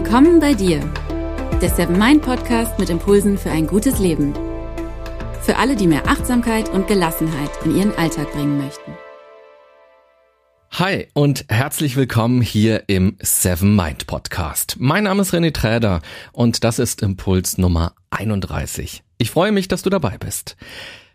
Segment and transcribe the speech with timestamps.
[0.00, 0.78] Willkommen bei dir,
[1.60, 4.32] der Seven Mind Podcast mit Impulsen für ein gutes Leben.
[5.42, 8.92] Für alle, die mehr Achtsamkeit und Gelassenheit in ihren Alltag bringen möchten.
[10.70, 14.76] Hi und herzlich willkommen hier im Seven Mind Podcast.
[14.78, 19.02] Mein Name ist René Träder und das ist Impuls Nummer 31.
[19.18, 20.56] Ich freue mich, dass du dabei bist.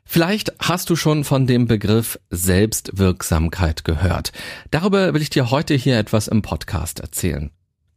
[0.04, 4.34] Vielleicht hast du schon von dem Begriff Selbstwirksamkeit gehört.
[4.72, 7.50] Darüber will ich dir heute hier etwas im Podcast erzählen.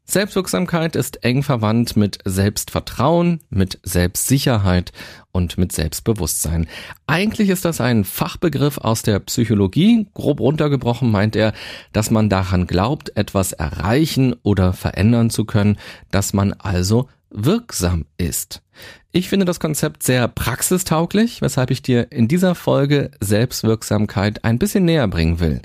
[0.09, 4.93] Selbstwirksamkeit ist eng verwandt mit Selbstvertrauen, mit Selbstsicherheit
[5.33, 6.69] und mit Selbstbewusstsein.
[7.09, 10.07] Eigentlich ist das ein Fachbegriff aus der Psychologie.
[10.15, 11.53] Grob runtergebrochen meint er,
[11.93, 15.77] dass man daran glaubt, etwas erreichen oder verändern zu können,
[16.13, 18.63] dass man also wirksam ist.
[19.11, 24.85] Ich finde das Konzept sehr praxistauglich, weshalb ich dir in dieser Folge Selbstwirksamkeit ein bisschen
[24.85, 25.63] näher bringen will.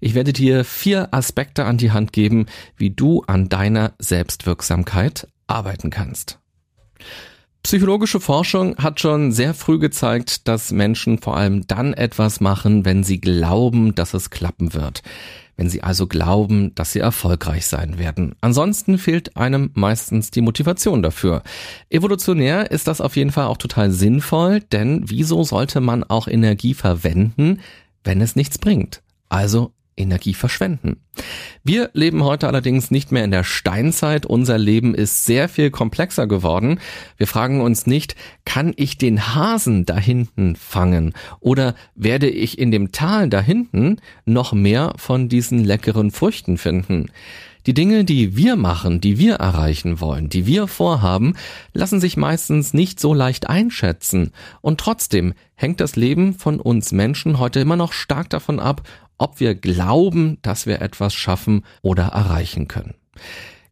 [0.00, 5.90] Ich werde dir vier Aspekte an die Hand geben, wie du an deiner Selbstwirksamkeit arbeiten
[5.90, 6.38] kannst.
[7.62, 13.04] Psychologische Forschung hat schon sehr früh gezeigt, dass Menschen vor allem dann etwas machen, wenn
[13.04, 15.02] sie glauben, dass es klappen wird.
[15.56, 18.34] Wenn sie also glauben, dass sie erfolgreich sein werden.
[18.40, 21.42] Ansonsten fehlt einem meistens die Motivation dafür.
[21.90, 26.72] Evolutionär ist das auf jeden Fall auch total sinnvoll, denn wieso sollte man auch Energie
[26.72, 27.60] verwenden,
[28.04, 29.02] wenn es nichts bringt?
[29.28, 31.00] Also Energie verschwenden.
[31.62, 34.26] Wir leben heute allerdings nicht mehr in der Steinzeit.
[34.26, 36.80] Unser Leben ist sehr viel komplexer geworden.
[37.16, 41.12] Wir fragen uns nicht, kann ich den Hasen da hinten fangen?
[41.40, 47.06] Oder werde ich in dem Tal da hinten noch mehr von diesen leckeren Früchten finden?
[47.66, 51.34] Die Dinge, die wir machen, die wir erreichen wollen, die wir vorhaben,
[51.74, 54.32] lassen sich meistens nicht so leicht einschätzen.
[54.62, 58.82] Und trotzdem hängt das Leben von uns Menschen heute immer noch stark davon ab,
[59.20, 62.94] ob wir glauben, dass wir etwas schaffen oder erreichen können.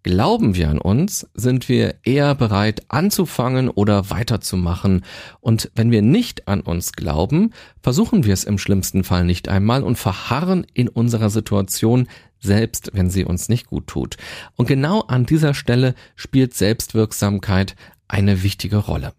[0.05, 5.05] Glauben wir an uns, sind wir eher bereit anzufangen oder weiterzumachen.
[5.41, 9.83] Und wenn wir nicht an uns glauben, versuchen wir es im schlimmsten Fall nicht einmal
[9.83, 12.07] und verharren in unserer Situation,
[12.39, 14.17] selbst wenn sie uns nicht gut tut.
[14.55, 17.75] Und genau an dieser Stelle spielt Selbstwirksamkeit
[18.07, 19.13] eine wichtige Rolle.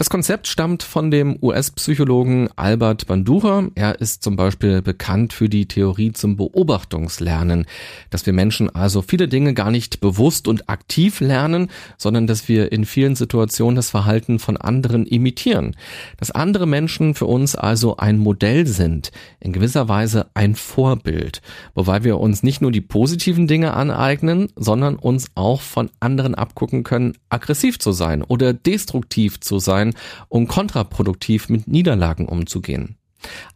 [0.00, 3.68] Das Konzept stammt von dem US-Psychologen Albert Bandura.
[3.74, 7.66] Er ist zum Beispiel bekannt für die Theorie zum Beobachtungslernen,
[8.08, 12.72] dass wir Menschen also viele Dinge gar nicht bewusst und aktiv lernen, sondern dass wir
[12.72, 15.76] in vielen Situationen das Verhalten von anderen imitieren.
[16.16, 21.42] Dass andere Menschen für uns also ein Modell sind, in gewisser Weise ein Vorbild,
[21.74, 26.84] wobei wir uns nicht nur die positiven Dinge aneignen, sondern uns auch von anderen abgucken
[26.84, 29.89] können, aggressiv zu sein oder destruktiv zu sein
[30.28, 32.99] um kontraproduktiv mit Niederlagen umzugehen.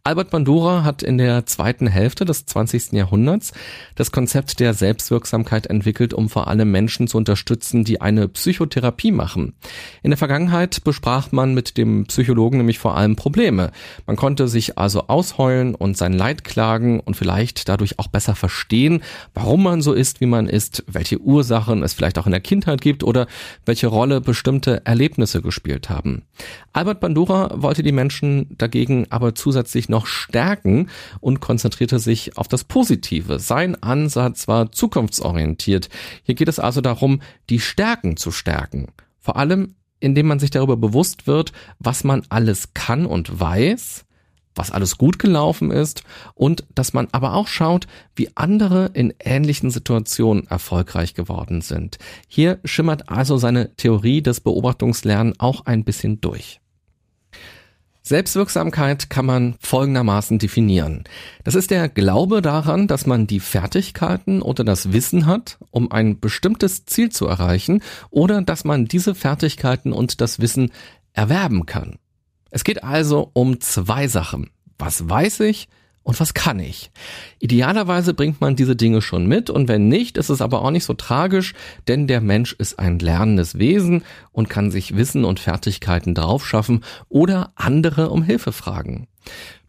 [0.02, 2.92] Albert Bandura hat in der zweiten Hälfte des 20.
[2.92, 3.52] Jahrhunderts
[3.94, 9.54] das Konzept der Selbstwirksamkeit entwickelt, um vor allem Menschen zu unterstützen, die eine Psychotherapie machen.
[10.02, 13.70] In der Vergangenheit besprach man mit dem Psychologen nämlich vor allem Probleme.
[14.06, 19.02] Man konnte sich also ausheulen und sein Leid klagen und vielleicht dadurch auch besser verstehen,
[19.32, 22.82] warum man so ist, wie man ist, welche Ursachen es vielleicht auch in der Kindheit
[22.82, 23.26] gibt oder
[23.64, 26.24] welche Rolle bestimmte Erlebnisse gespielt haben.
[26.72, 30.88] Albert Bandura wollte die Menschen dagegen aber zusätzlich noch stärken
[31.20, 33.38] und konzentrierte sich auf das Positive.
[33.38, 35.88] Sein Ansatz war zukunftsorientiert.
[36.24, 38.88] Hier geht es also darum, die Stärken zu stärken.
[39.20, 44.04] Vor allem, indem man sich darüber bewusst wird, was man alles kann und weiß,
[44.56, 46.02] was alles gut gelaufen ist
[46.34, 51.98] und dass man aber auch schaut, wie andere in ähnlichen Situationen erfolgreich geworden sind.
[52.26, 56.60] Hier schimmert also seine Theorie des Beobachtungslernens auch ein bisschen durch.
[58.06, 61.04] Selbstwirksamkeit kann man folgendermaßen definieren.
[61.42, 66.20] Das ist der Glaube daran, dass man die Fertigkeiten oder das Wissen hat, um ein
[66.20, 70.70] bestimmtes Ziel zu erreichen oder dass man diese Fertigkeiten und das Wissen
[71.14, 71.96] erwerben kann.
[72.50, 74.50] Es geht also um zwei Sachen.
[74.78, 75.68] Was weiß ich?
[76.04, 76.90] Und was kann ich?
[77.40, 80.84] Idealerweise bringt man diese Dinge schon mit und wenn nicht, ist es aber auch nicht
[80.84, 81.54] so tragisch,
[81.88, 87.52] denn der Mensch ist ein lernendes Wesen und kann sich Wissen und Fertigkeiten draufschaffen oder
[87.56, 89.08] andere um Hilfe fragen.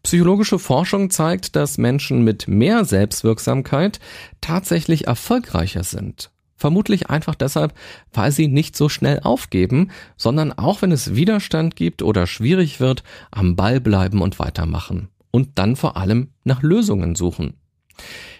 [0.02, 3.98] Psychologische Forschung zeigt, dass Menschen mit mehr Selbstwirksamkeit
[4.42, 6.30] tatsächlich erfolgreicher sind.
[6.54, 7.72] Vermutlich einfach deshalb,
[8.12, 13.04] weil sie nicht so schnell aufgeben, sondern auch wenn es Widerstand gibt oder schwierig wird,
[13.30, 17.58] am Ball bleiben und weitermachen und dann vor allem nach Lösungen suchen.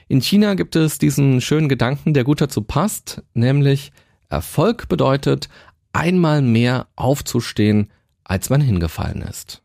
[0.09, 3.93] In China gibt es diesen schönen Gedanken, der gut dazu passt, nämlich
[4.31, 5.51] Erfolg bedeutet,
[5.93, 7.93] einmal mehr aufzustehen,
[8.25, 9.61] als man hingefallen ist.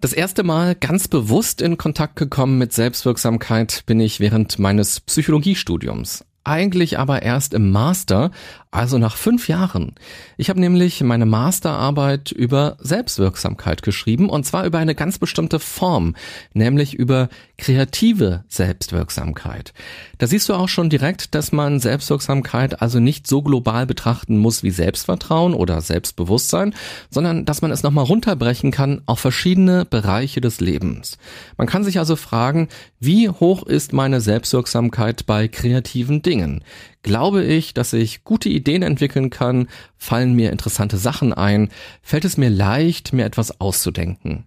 [0.00, 6.24] Das erste Mal ganz bewusst in Kontakt gekommen mit Selbstwirksamkeit bin ich während meines Psychologiestudiums.
[6.42, 8.32] eigentlich aber erst im Master,
[8.72, 9.94] also nach fünf Jahren.
[10.38, 16.16] Ich habe nämlich meine Masterarbeit über Selbstwirksamkeit geschrieben und zwar über eine ganz bestimmte Form,
[16.54, 17.28] nämlich über
[17.58, 19.74] kreative Selbstwirksamkeit.
[20.18, 24.62] Da siehst du auch schon direkt, dass man Selbstwirksamkeit also nicht so global betrachten muss
[24.62, 26.74] wie Selbstvertrauen oder Selbstbewusstsein,
[27.10, 31.18] sondern dass man es nochmal runterbrechen kann auf verschiedene Bereiche des Lebens.
[31.58, 32.68] Man kann sich also fragen,
[32.98, 36.64] wie hoch ist meine Selbstwirksamkeit bei kreativen Dingen?
[37.02, 39.68] Glaube ich, dass ich gute Ideen entwickeln kann?
[39.96, 41.70] Fallen mir interessante Sachen ein?
[42.00, 44.46] Fällt es mir leicht, mir etwas auszudenken?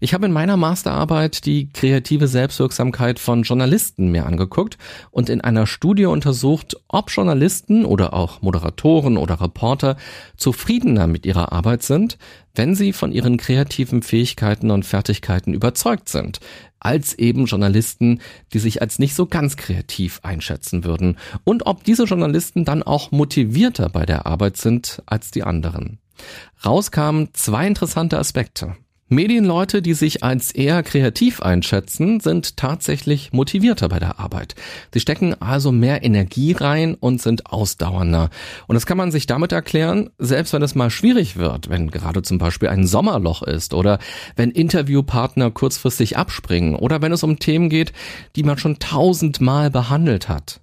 [0.00, 4.78] Ich habe in meiner Masterarbeit die kreative Selbstwirksamkeit von Journalisten mir angeguckt
[5.10, 9.96] und in einer Studie untersucht, ob Journalisten oder auch Moderatoren oder Reporter
[10.36, 12.18] zufriedener mit ihrer Arbeit sind,
[12.54, 16.40] wenn sie von ihren kreativen Fähigkeiten und Fertigkeiten überzeugt sind,
[16.80, 18.20] als eben Journalisten,
[18.52, 23.10] die sich als nicht so ganz kreativ einschätzen würden und ob diese Journalisten dann auch
[23.10, 25.98] motivierter bei der Arbeit sind als die anderen.
[26.64, 28.76] Raus kamen zwei interessante Aspekte.
[29.10, 34.54] Medienleute, die sich als eher kreativ einschätzen, sind tatsächlich motivierter bei der Arbeit.
[34.92, 38.28] Sie stecken also mehr Energie rein und sind ausdauernder.
[38.66, 42.20] Und das kann man sich damit erklären, selbst wenn es mal schwierig wird, wenn gerade
[42.20, 43.98] zum Beispiel ein Sommerloch ist oder
[44.36, 47.94] wenn Interviewpartner kurzfristig abspringen oder wenn es um Themen geht,
[48.36, 50.60] die man schon tausendmal behandelt hat.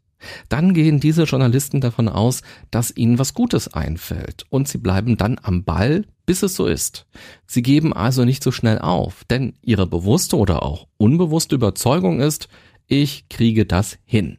[0.50, 2.42] Dann gehen diese Journalisten davon aus,
[2.72, 7.06] dass ihnen was Gutes einfällt und sie bleiben dann am Ball, bis es so ist.
[7.45, 12.48] Sie geben also nicht so schnell auf, denn ihre bewusste oder auch unbewusste Überzeugung ist,
[12.88, 14.38] ich kriege das hin.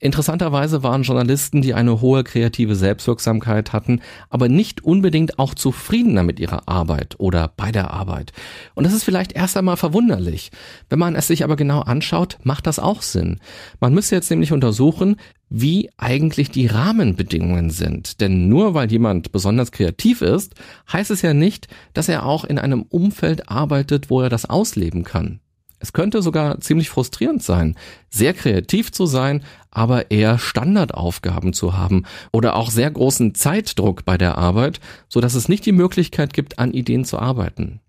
[0.00, 4.00] Interessanterweise waren Journalisten, die eine hohe kreative Selbstwirksamkeit hatten,
[4.30, 8.32] aber nicht unbedingt auch zufriedener mit ihrer Arbeit oder bei der Arbeit.
[8.74, 10.50] Und das ist vielleicht erst einmal verwunderlich.
[10.88, 13.40] Wenn man es sich aber genau anschaut, macht das auch Sinn.
[13.80, 15.16] Man müsste jetzt nämlich untersuchen,
[15.50, 18.20] wie eigentlich die Rahmenbedingungen sind.
[18.20, 20.54] Denn nur weil jemand besonders kreativ ist,
[20.92, 25.04] heißt es ja nicht, dass er auch in einem Umfeld arbeitet, wo er das ausleben
[25.04, 25.40] kann.
[25.80, 27.76] Es könnte sogar ziemlich frustrierend sein,
[28.10, 34.18] sehr kreativ zu sein, aber eher Standardaufgaben zu haben oder auch sehr großen Zeitdruck bei
[34.18, 37.80] der Arbeit, so dass es nicht die Möglichkeit gibt, an Ideen zu arbeiten.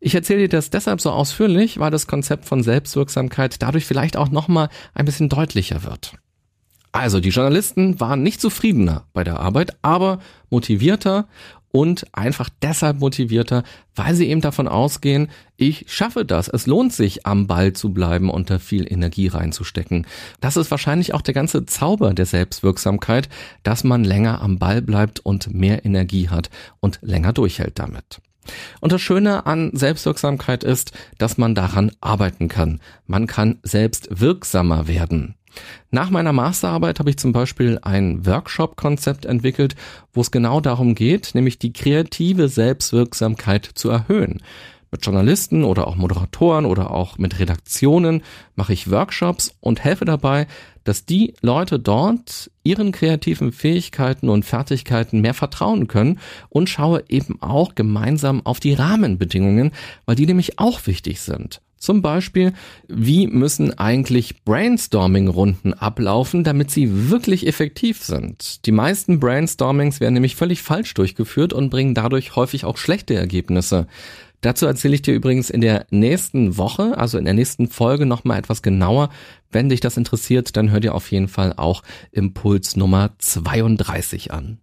[0.00, 4.30] Ich erzähle dir das deshalb so ausführlich, weil das Konzept von Selbstwirksamkeit dadurch vielleicht auch
[4.30, 6.12] nochmal ein bisschen deutlicher wird.
[6.92, 10.20] Also die Journalisten waren nicht zufriedener bei der Arbeit, aber
[10.50, 11.28] motivierter
[11.70, 13.62] und einfach deshalb motivierter,
[13.94, 16.48] weil sie eben davon ausgehen, ich schaffe das.
[16.48, 20.06] Es lohnt sich, am Ball zu bleiben und da viel Energie reinzustecken.
[20.40, 23.28] Das ist wahrscheinlich auch der ganze Zauber der Selbstwirksamkeit,
[23.62, 26.50] dass man länger am Ball bleibt und mehr Energie hat
[26.80, 28.20] und länger durchhält damit.
[28.80, 32.80] Und das Schöne an Selbstwirksamkeit ist, dass man daran arbeiten kann.
[33.06, 35.34] Man kann selbst wirksamer werden.
[35.90, 39.74] Nach meiner Masterarbeit habe ich zum Beispiel ein Workshop-Konzept entwickelt,
[40.12, 44.42] wo es genau darum geht, nämlich die kreative Selbstwirksamkeit zu erhöhen.
[44.90, 48.22] Mit Journalisten oder auch Moderatoren oder auch mit Redaktionen
[48.56, 50.46] mache ich Workshops und helfe dabei,
[50.84, 56.18] dass die Leute dort ihren kreativen Fähigkeiten und Fertigkeiten mehr vertrauen können
[56.48, 59.72] und schaue eben auch gemeinsam auf die Rahmenbedingungen,
[60.06, 61.60] weil die nämlich auch wichtig sind.
[61.78, 62.52] Zum Beispiel,
[62.88, 68.66] wie müssen eigentlich Brainstorming-Runden ablaufen, damit sie wirklich effektiv sind?
[68.66, 73.86] Die meisten Brainstormings werden nämlich völlig falsch durchgeführt und bringen dadurch häufig auch schlechte Ergebnisse.
[74.40, 78.38] Dazu erzähle ich dir übrigens in der nächsten Woche, also in der nächsten Folge nochmal
[78.38, 79.10] etwas genauer.
[79.50, 81.82] Wenn dich das interessiert, dann hör dir auf jeden Fall auch
[82.12, 84.58] Impuls Nummer 32 an.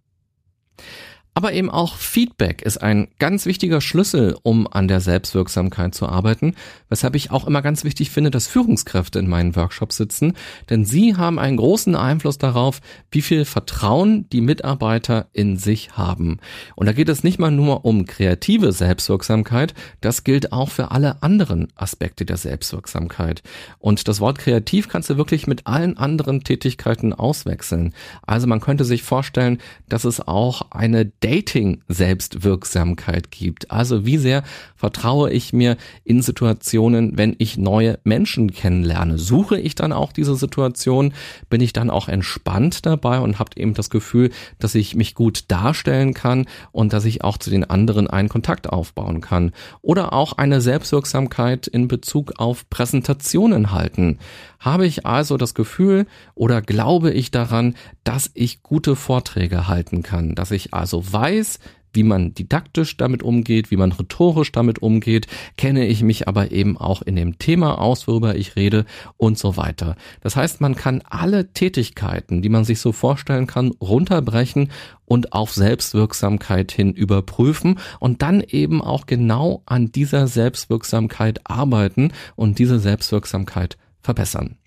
[1.36, 6.54] Aber eben auch Feedback ist ein ganz wichtiger Schlüssel, um an der Selbstwirksamkeit zu arbeiten,
[6.88, 10.32] weshalb ich auch immer ganz wichtig finde, dass Führungskräfte in meinen Workshops sitzen,
[10.70, 16.38] denn sie haben einen großen Einfluss darauf, wie viel Vertrauen die Mitarbeiter in sich haben.
[16.74, 21.22] Und da geht es nicht mal nur um kreative Selbstwirksamkeit, das gilt auch für alle
[21.22, 23.42] anderen Aspekte der Selbstwirksamkeit.
[23.78, 27.92] Und das Wort kreativ kannst du wirklich mit allen anderen Tätigkeiten auswechseln.
[28.22, 33.72] Also man könnte sich vorstellen, dass es auch eine Dating-Selbstwirksamkeit gibt.
[33.72, 34.44] Also wie sehr
[34.76, 39.18] vertraue ich mir in Situationen, wenn ich neue Menschen kennenlerne?
[39.18, 41.12] Suche ich dann auch diese Situation?
[41.50, 44.30] Bin ich dann auch entspannt dabei und habe eben das Gefühl,
[44.60, 48.68] dass ich mich gut darstellen kann und dass ich auch zu den anderen einen Kontakt
[48.68, 49.50] aufbauen kann?
[49.82, 54.20] Oder auch eine Selbstwirksamkeit in Bezug auf Präsentationen halten.
[54.60, 60.34] Habe ich also das Gefühl oder glaube ich daran, dass ich gute Vorträge halten kann,
[60.34, 61.58] dass ich also weiß,
[61.96, 66.76] wie man didaktisch damit umgeht, wie man rhetorisch damit umgeht, kenne ich mich aber eben
[66.76, 68.84] auch in dem Thema aus, worüber ich rede
[69.16, 69.96] und so weiter.
[70.20, 74.70] Das heißt, man kann alle Tätigkeiten, die man sich so vorstellen kann, runterbrechen
[75.06, 82.58] und auf Selbstwirksamkeit hin überprüfen und dann eben auch genau an dieser Selbstwirksamkeit arbeiten und
[82.58, 84.58] diese Selbstwirksamkeit verbessern.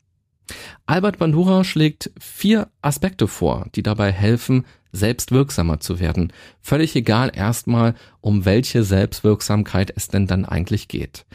[0.88, 6.34] Albert Bandura schlägt vier Aspekte vor, die dabei helfen, selbstwirksamer zu werden.
[6.62, 11.26] Völlig egal erstmal, um welche Selbstwirksamkeit es denn dann eigentlich geht.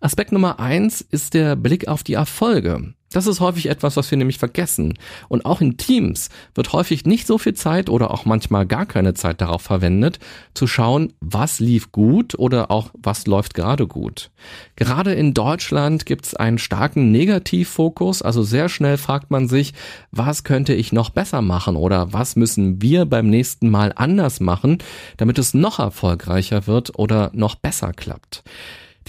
[0.00, 2.94] Aspekt Nummer eins ist der Blick auf die Erfolge.
[3.14, 4.98] Das ist häufig etwas, was wir nämlich vergessen.
[5.28, 9.14] Und auch in Teams wird häufig nicht so viel Zeit oder auch manchmal gar keine
[9.14, 10.18] Zeit darauf verwendet,
[10.52, 14.32] zu schauen, was lief gut oder auch was läuft gerade gut.
[14.74, 19.74] Gerade in Deutschland gibt es einen starken Negativfokus, also sehr schnell fragt man sich,
[20.10, 24.78] was könnte ich noch besser machen oder was müssen wir beim nächsten Mal anders machen,
[25.18, 28.42] damit es noch erfolgreicher wird oder noch besser klappt.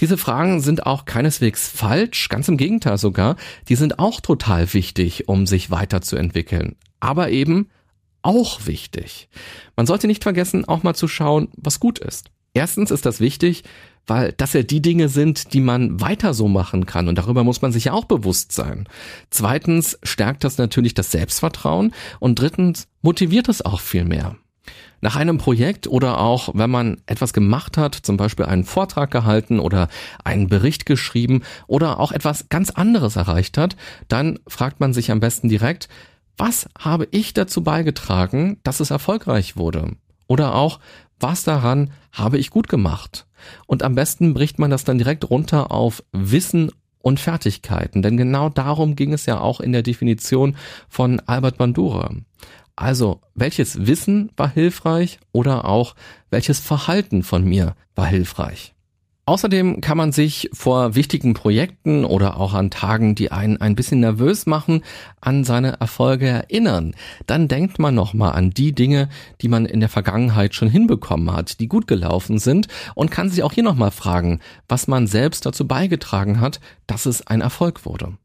[0.00, 3.36] Diese Fragen sind auch keineswegs falsch, ganz im Gegenteil sogar,
[3.68, 6.76] die sind auch total wichtig, um sich weiterzuentwickeln.
[7.00, 7.68] Aber eben
[8.22, 9.28] auch wichtig.
[9.76, 12.30] Man sollte nicht vergessen, auch mal zu schauen, was gut ist.
[12.54, 13.64] Erstens ist das wichtig,
[14.06, 17.60] weil das ja die Dinge sind, die man weiter so machen kann und darüber muss
[17.62, 18.88] man sich ja auch bewusst sein.
[19.30, 24.36] Zweitens stärkt das natürlich das Selbstvertrauen und drittens motiviert es auch viel mehr.
[25.00, 29.60] Nach einem Projekt oder auch wenn man etwas gemacht hat, zum Beispiel einen Vortrag gehalten
[29.60, 29.88] oder
[30.24, 33.76] einen Bericht geschrieben oder auch etwas ganz anderes erreicht hat,
[34.08, 35.88] dann fragt man sich am besten direkt,
[36.36, 39.92] was habe ich dazu beigetragen, dass es erfolgreich wurde?
[40.26, 40.80] Oder auch,
[41.18, 43.26] was daran habe ich gut gemacht?
[43.66, 48.48] Und am besten bricht man das dann direkt runter auf Wissen und Fertigkeiten, denn genau
[48.48, 50.56] darum ging es ja auch in der Definition
[50.88, 52.10] von Albert Bandura.
[52.76, 55.94] Also, welches Wissen war hilfreich oder auch
[56.30, 58.74] welches Verhalten von mir war hilfreich?
[59.28, 63.98] Außerdem kann man sich vor wichtigen Projekten oder auch an Tagen, die einen ein bisschen
[63.98, 64.82] nervös machen,
[65.20, 66.94] an seine Erfolge erinnern.
[67.26, 69.08] Dann denkt man nochmal an die Dinge,
[69.40, 73.42] die man in der Vergangenheit schon hinbekommen hat, die gut gelaufen sind und kann sich
[73.42, 78.16] auch hier nochmal fragen, was man selbst dazu beigetragen hat, dass es ein Erfolg wurde.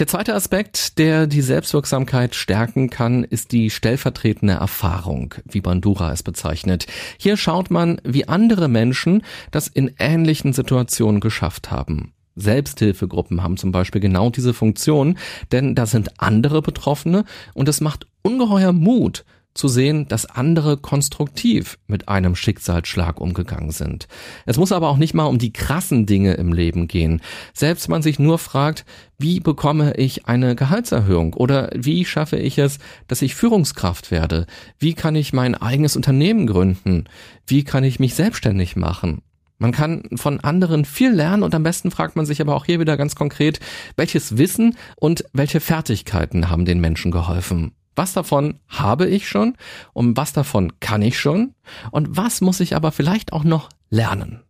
[0.00, 6.22] Der zweite Aspekt, der die Selbstwirksamkeit stärken kann, ist die stellvertretende Erfahrung, wie Bandura es
[6.22, 6.86] bezeichnet.
[7.18, 12.14] Hier schaut man, wie andere Menschen das in ähnlichen Situationen geschafft haben.
[12.34, 15.18] Selbsthilfegruppen haben zum Beispiel genau diese Funktion,
[15.52, 21.78] denn da sind andere Betroffene und es macht ungeheuer Mut, zu sehen, dass andere konstruktiv
[21.86, 24.06] mit einem Schicksalsschlag umgegangen sind.
[24.46, 27.20] Es muss aber auch nicht mal um die krassen Dinge im Leben gehen.
[27.52, 28.84] Selbst man sich nur fragt,
[29.18, 32.78] wie bekomme ich eine Gehaltserhöhung oder wie schaffe ich es,
[33.08, 34.46] dass ich Führungskraft werde?
[34.78, 37.04] Wie kann ich mein eigenes Unternehmen gründen?
[37.46, 39.22] Wie kann ich mich selbstständig machen?
[39.58, 42.80] Man kann von anderen viel lernen und am besten fragt man sich aber auch hier
[42.80, 43.60] wieder ganz konkret,
[43.96, 47.72] welches Wissen und welche Fertigkeiten haben den Menschen geholfen?
[48.00, 49.58] Was davon habe ich schon
[49.92, 51.52] und was davon kann ich schon
[51.90, 54.42] und was muss ich aber vielleicht auch noch lernen?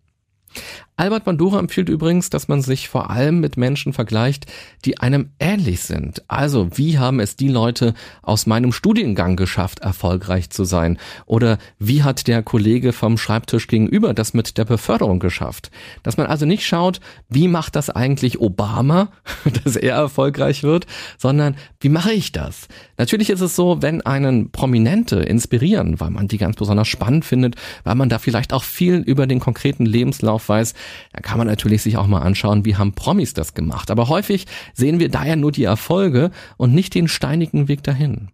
[1.00, 4.44] Albert Bandura empfiehlt übrigens, dass man sich vor allem mit Menschen vergleicht,
[4.84, 6.22] die einem ähnlich sind.
[6.28, 10.98] Also, wie haben es die Leute aus meinem Studiengang geschafft, erfolgreich zu sein?
[11.24, 15.70] Oder wie hat der Kollege vom Schreibtisch gegenüber das mit der Beförderung geschafft?
[16.02, 19.08] Dass man also nicht schaut, wie macht das eigentlich Obama,
[19.64, 22.68] dass er erfolgreich wird, sondern wie mache ich das?
[22.98, 27.56] Natürlich ist es so, wenn einen Prominente inspirieren, weil man die ganz besonders spannend findet,
[27.84, 30.74] weil man da vielleicht auch viel über den konkreten Lebenslauf weiß,
[31.12, 33.90] da kann man natürlich sich auch mal anschauen, wie haben Promis das gemacht.
[33.90, 38.28] Aber häufig sehen wir daher nur die Erfolge und nicht den steinigen Weg dahin.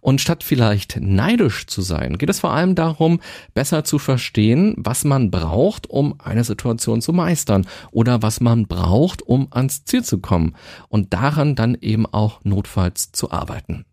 [0.00, 3.20] Und statt vielleicht neidisch zu sein, geht es vor allem darum,
[3.54, 9.22] besser zu verstehen, was man braucht, um eine Situation zu meistern oder was man braucht,
[9.22, 10.54] um ans Ziel zu kommen
[10.88, 13.86] und daran dann eben auch notfalls zu arbeiten.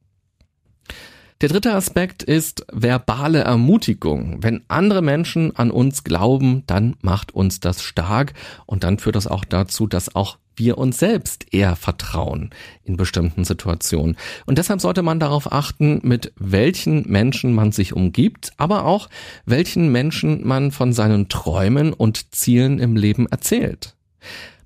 [1.42, 4.44] Der dritte Aspekt ist verbale Ermutigung.
[4.44, 8.34] Wenn andere Menschen an uns glauben, dann macht uns das stark
[8.68, 12.52] und dann führt das auch dazu, dass auch wir uns selbst eher vertrauen
[12.84, 14.18] in bestimmten Situationen.
[14.46, 19.10] Und deshalb sollte man darauf achten, mit welchen Menschen man sich umgibt, aber auch
[19.48, 23.96] welchen Menschen man von seinen Träumen und Zielen im Leben erzählt.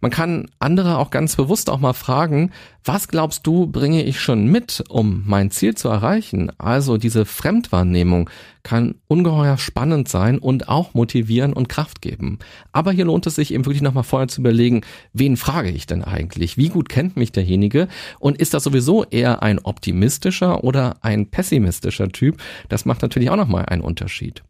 [0.06, 2.52] Man kann andere auch ganz bewusst auch mal fragen,
[2.84, 6.52] was glaubst du, bringe ich schon mit, um mein Ziel zu erreichen?
[6.60, 8.30] Also diese Fremdwahrnehmung
[8.62, 12.38] kann ungeheuer spannend sein und auch motivieren und Kraft geben.
[12.72, 14.82] Aber hier lohnt es sich eben wirklich nochmal vorher zu überlegen,
[15.14, 16.56] wen frage ich denn eigentlich?
[16.56, 17.88] Wie gut kennt mich derjenige?
[18.20, 22.40] Und ist das sowieso eher ein optimistischer oder ein pessimistischer Typ?
[22.70, 24.44] Das macht natürlich auch nochmal einen Unterschied.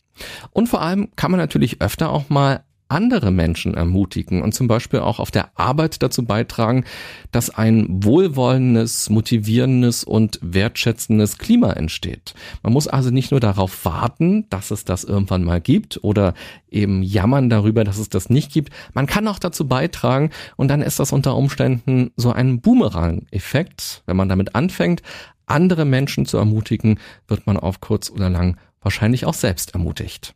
[0.52, 5.00] Und vor allem kann man natürlich öfter auch mal andere Menschen ermutigen und zum Beispiel
[5.00, 6.86] auch auf der Arbeit dazu beitragen,
[7.32, 12.36] dass ein wohlwollendes, motivierendes und wertschätzendes Klima entsteht.
[12.64, 16.34] Man muss also nicht nur darauf warten, dass es das irgendwann mal gibt oder
[16.70, 18.72] eben jammern darüber, dass es das nicht gibt.
[18.94, 24.04] Man kann auch dazu beitragen und dann ist das unter Umständen so ein Boomerang-Effekt.
[24.06, 25.02] Wenn man damit anfängt,
[25.48, 30.36] andere Menschen zu ermutigen, wird man auf kurz oder lang wahrscheinlich auch selbst ermutigt.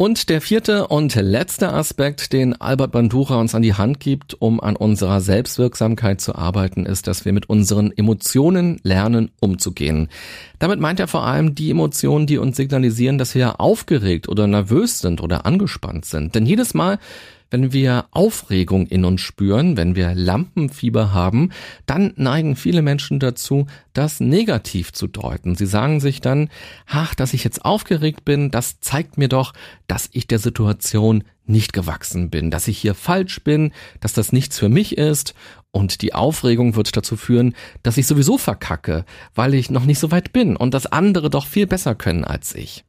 [0.00, 4.58] Und der vierte und letzte Aspekt, den Albert Bandura uns an die Hand gibt, um
[4.58, 10.08] an unserer Selbstwirksamkeit zu arbeiten, ist, dass wir mit unseren Emotionen lernen, umzugehen.
[10.58, 15.00] Damit meint er vor allem die Emotionen, die uns signalisieren, dass wir aufgeregt oder nervös
[15.00, 16.34] sind oder angespannt sind.
[16.34, 16.98] Denn jedes Mal,
[17.50, 21.50] wenn wir Aufregung in uns spüren, wenn wir Lampenfieber haben,
[21.84, 25.56] dann neigen viele Menschen dazu, das negativ zu deuten.
[25.56, 26.48] Sie sagen sich dann,
[26.86, 29.52] ach, dass ich jetzt aufgeregt bin, das zeigt mir doch,
[29.88, 34.58] dass ich der Situation nicht gewachsen bin, dass ich hier falsch bin, dass das nichts
[34.58, 35.34] für mich ist
[35.72, 39.04] und die Aufregung wird dazu führen, dass ich sowieso verkacke,
[39.34, 42.54] weil ich noch nicht so weit bin und dass andere doch viel besser können als
[42.54, 42.84] ich.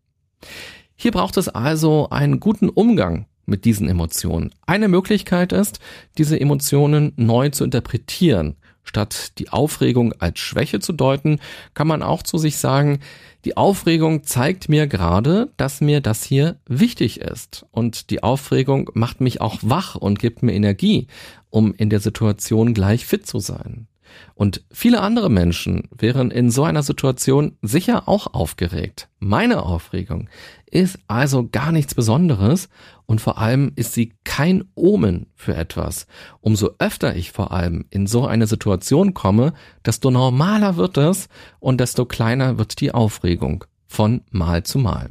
[0.96, 4.54] Hier braucht es also einen guten Umgang mit diesen Emotionen.
[4.66, 5.80] Eine Möglichkeit ist,
[6.18, 8.56] diese Emotionen neu zu interpretieren.
[8.84, 11.40] Statt die Aufregung als Schwäche zu deuten,
[11.74, 13.00] kann man auch zu sich sagen,
[13.46, 17.66] die Aufregung zeigt mir gerade, dass mir das hier wichtig ist.
[17.72, 21.08] Und die Aufregung macht mich auch wach und gibt mir Energie,
[21.50, 23.88] um in der Situation gleich fit zu sein.
[24.36, 29.08] Und viele andere Menschen wären in so einer Situation sicher auch aufgeregt.
[29.20, 30.30] Meine Aufregung
[30.66, 32.70] ist also gar nichts Besonderes
[33.12, 36.08] und vor allem ist sie kein Omen für etwas.
[36.40, 39.52] Umso öfter ich vor allem in so eine Situation komme,
[39.86, 41.28] desto normaler wird es
[41.60, 45.10] und desto kleiner wird die Aufregung von Mal zu Mal.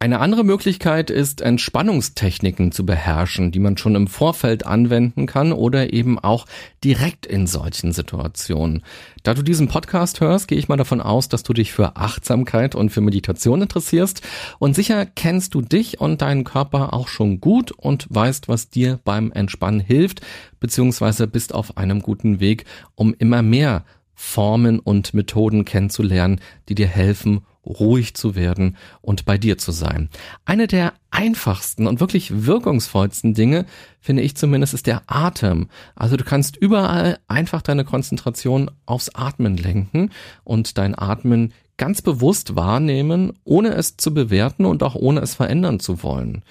[0.00, 5.94] Eine andere Möglichkeit ist, Entspannungstechniken zu beherrschen, die man schon im Vorfeld anwenden kann oder
[5.94, 6.44] eben auch
[6.82, 8.82] direkt in solchen Situationen.
[9.22, 12.74] Da du diesen Podcast hörst, gehe ich mal davon aus, dass du dich für Achtsamkeit
[12.74, 14.20] und für Meditation interessierst
[14.58, 19.00] und sicher kennst du dich und deinen Körper auch schon gut und weißt, was dir
[19.04, 20.20] beim Entspannen hilft,
[20.60, 26.88] beziehungsweise bist auf einem guten Weg, um immer mehr Formen und Methoden kennenzulernen, die dir
[26.88, 30.08] helfen, ruhig zu werden und bei dir zu sein.
[30.44, 33.66] Eine der einfachsten und wirklich wirkungsvollsten Dinge,
[34.00, 35.68] finde ich zumindest, ist der Atem.
[35.94, 40.10] Also du kannst überall einfach deine Konzentration aufs Atmen lenken
[40.42, 45.80] und dein Atmen ganz bewusst wahrnehmen, ohne es zu bewerten und auch ohne es verändern
[45.80, 46.42] zu wollen.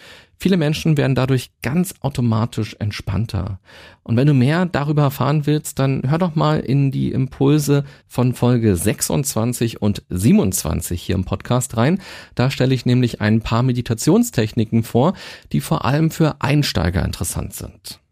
[0.43, 3.61] Viele Menschen werden dadurch ganz automatisch entspannter.
[4.03, 8.33] Und wenn du mehr darüber erfahren willst, dann hör doch mal in die Impulse von
[8.33, 12.01] Folge 26 und 27 hier im Podcast rein.
[12.35, 15.13] Da stelle ich nämlich ein paar Meditationstechniken vor,
[15.53, 18.02] die vor allem für Einsteiger interessant sind.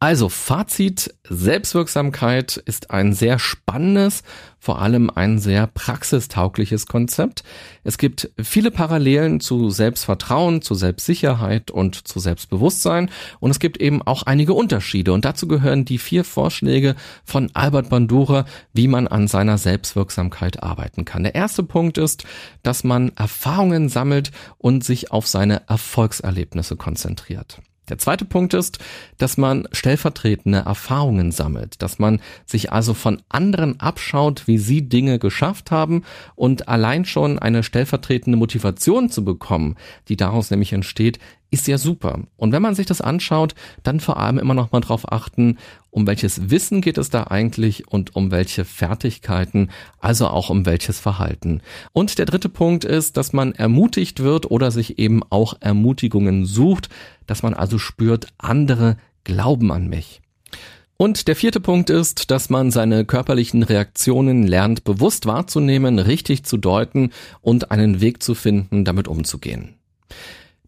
[0.00, 4.22] Also Fazit, Selbstwirksamkeit ist ein sehr spannendes,
[4.60, 7.42] vor allem ein sehr praxistaugliches Konzept.
[7.82, 14.00] Es gibt viele Parallelen zu Selbstvertrauen, zu Selbstsicherheit und zu Selbstbewusstsein und es gibt eben
[14.02, 19.26] auch einige Unterschiede und dazu gehören die vier Vorschläge von Albert Bandura, wie man an
[19.26, 21.24] seiner Selbstwirksamkeit arbeiten kann.
[21.24, 22.22] Der erste Punkt ist,
[22.62, 27.60] dass man Erfahrungen sammelt und sich auf seine Erfolgserlebnisse konzentriert.
[27.88, 28.78] Der zweite Punkt ist,
[29.16, 35.18] dass man stellvertretende Erfahrungen sammelt, dass man sich also von anderen abschaut, wie sie Dinge
[35.18, 36.02] geschafft haben
[36.34, 39.76] und allein schon eine stellvertretende Motivation zu bekommen,
[40.08, 41.18] die daraus nämlich entsteht,
[41.50, 42.20] ist ja super.
[42.36, 45.58] Und wenn man sich das anschaut, dann vor allem immer noch mal drauf achten,
[45.90, 51.00] um welches Wissen geht es da eigentlich und um welche Fertigkeiten, also auch um welches
[51.00, 51.62] Verhalten.
[51.92, 56.90] Und der dritte Punkt ist, dass man ermutigt wird oder sich eben auch Ermutigungen sucht,
[57.26, 60.20] dass man also spürt, andere glauben an mich.
[61.00, 66.56] Und der vierte Punkt ist, dass man seine körperlichen Reaktionen lernt, bewusst wahrzunehmen, richtig zu
[66.56, 69.76] deuten und einen Weg zu finden, damit umzugehen.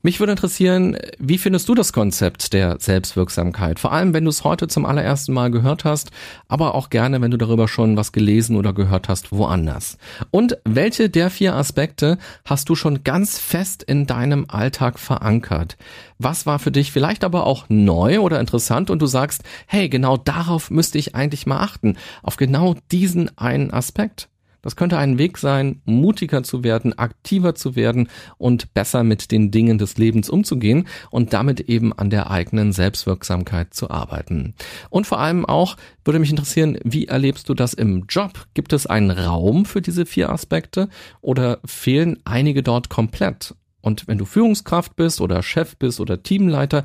[0.03, 3.79] Mich würde interessieren, wie findest du das Konzept der Selbstwirksamkeit?
[3.79, 6.11] Vor allem, wenn du es heute zum allerersten Mal gehört hast,
[6.49, 9.99] aber auch gerne, wenn du darüber schon was gelesen oder gehört hast, woanders.
[10.31, 15.77] Und welche der vier Aspekte hast du schon ganz fest in deinem Alltag verankert?
[16.19, 20.17] Was war für dich vielleicht aber auch neu oder interessant und du sagst, hey, genau
[20.17, 24.30] darauf müsste ich eigentlich mal achten, auf genau diesen einen Aspekt?
[24.63, 29.51] Das könnte ein Weg sein, mutiger zu werden, aktiver zu werden und besser mit den
[29.51, 34.55] Dingen des Lebens umzugehen und damit eben an der eigenen Selbstwirksamkeit zu arbeiten.
[34.91, 38.47] Und vor allem auch würde mich interessieren, wie erlebst du das im Job?
[38.55, 40.89] Gibt es einen Raum für diese vier Aspekte
[41.21, 43.55] oder fehlen einige dort komplett?
[43.83, 46.85] Und wenn du Führungskraft bist oder Chef bist oder Teamleiter,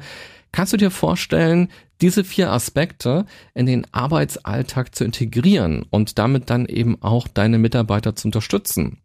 [0.56, 1.68] kannst du dir vorstellen,
[2.00, 8.16] diese vier Aspekte in den Arbeitsalltag zu integrieren und damit dann eben auch deine Mitarbeiter
[8.16, 9.02] zu unterstützen.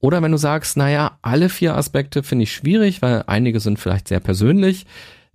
[0.00, 4.08] Oder wenn du sagst, naja, alle vier Aspekte finde ich schwierig, weil einige sind vielleicht
[4.08, 4.86] sehr persönlich.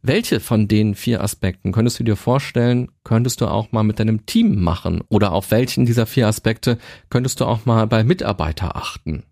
[0.02, 4.26] Welche von den vier Aspekten könntest du dir vorstellen, könntest du auch mal mit deinem
[4.26, 5.04] Team machen?
[5.10, 6.80] Oder auf welchen dieser vier Aspekte
[7.12, 9.26] könntest du auch mal bei Mitarbeiter achten?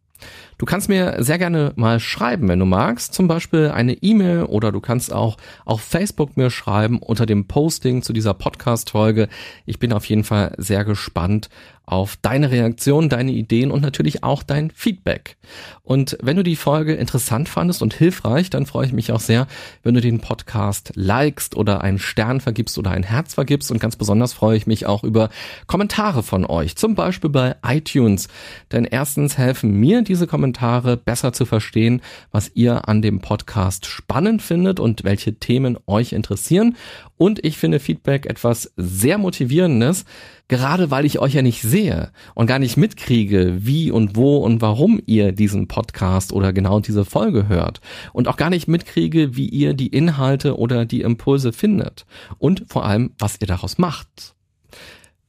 [0.59, 4.73] Du kannst mir sehr gerne mal schreiben, wenn du magst, zum Beispiel eine E-Mail oder
[4.73, 9.29] du kannst auch auf Facebook mir schreiben unter dem Posting zu dieser Podcast-Folge.
[9.65, 11.49] Ich bin auf jeden Fall sehr gespannt
[11.89, 15.37] auf deine Reaktion, deine Ideen und natürlich auch dein Feedback.
[15.81, 19.47] Und wenn du die Folge interessant fandest und hilfreich, dann freue ich mich auch sehr,
[19.81, 23.71] wenn du den Podcast likest oder einen Stern vergibst oder ein Herz vergibst.
[23.71, 25.29] Und ganz besonders freue ich mich auch über
[25.65, 28.27] Kommentare von euch, zum Beispiel bei iTunes.
[28.71, 34.41] Denn erstens helfen mir diese Kommentare besser zu verstehen, was ihr an dem Podcast spannend
[34.41, 36.75] findet und welche Themen euch interessieren.
[37.17, 40.05] Und ich finde Feedback etwas sehr motivierendes,
[40.47, 44.61] gerade weil ich euch ja nicht sehe und gar nicht mitkriege, wie und wo und
[44.61, 47.81] warum ihr diesen Podcast oder genau diese Folge hört
[48.13, 52.05] und auch gar nicht mitkriege, wie ihr die Inhalte oder die Impulse findet
[52.37, 54.35] und vor allem, was ihr daraus macht.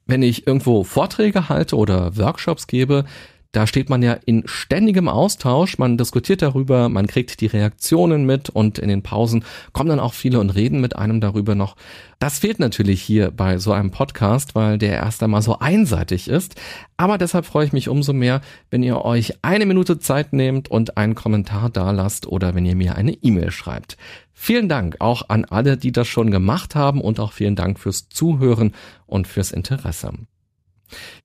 [0.06, 3.04] Wenn ich irgendwo Vorträge halte oder Workshops gebe,
[3.53, 8.49] da steht man ja in ständigem Austausch, man diskutiert darüber, man kriegt die Reaktionen mit
[8.49, 11.75] und in den Pausen kommen dann auch viele und reden mit einem darüber noch.
[12.21, 16.55] Das fehlt natürlich hier bei so einem Podcast, weil der erst einmal so einseitig ist.
[16.97, 20.97] Aber deshalb freue ich mich umso mehr, wenn ihr euch eine Minute Zeit nehmt und
[20.97, 23.97] einen Kommentar da lasst oder wenn ihr mir eine E-Mail schreibt.
[24.33, 28.09] Vielen Dank auch an alle, die das schon gemacht haben und auch vielen Dank fürs
[28.09, 28.75] Zuhören
[29.07, 30.13] und fürs Interesse.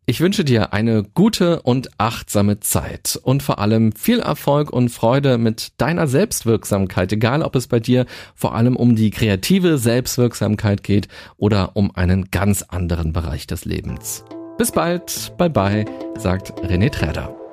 [0.05, 5.37] Ich wünsche dir eine gute und achtsame Zeit und vor allem viel Erfolg und Freude
[5.37, 11.07] mit deiner Selbstwirksamkeit, egal ob es bei dir vor allem um die kreative Selbstwirksamkeit geht
[11.37, 14.23] oder um einen ganz anderen Bereich des Lebens.
[14.57, 15.85] Bis bald, bye bye,
[16.17, 17.44] sagt René Träder.